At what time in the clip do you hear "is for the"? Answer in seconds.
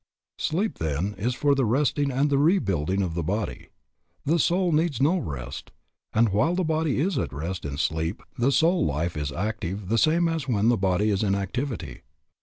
1.19-1.63